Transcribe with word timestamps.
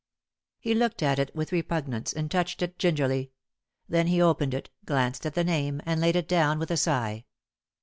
He 0.59 0.73
looked 0.73 1.03
at 1.03 1.19
it 1.19 1.29
with 1.35 1.51
repugnance, 1.51 2.11
and 2.11 2.31
touched 2.31 2.63
it 2.63 2.79
gingerly. 2.79 3.33
Then 3.87 4.07
he 4.07 4.19
opened 4.19 4.55
it, 4.55 4.71
glanced 4.83 5.27
at 5.27 5.35
the 5.35 5.43
name, 5.43 5.79
and 5.85 6.01
laid 6.01 6.15
it 6.15 6.27
down 6.27 6.57
with 6.57 6.71
a 6.71 6.75
sigh. 6.77 7.25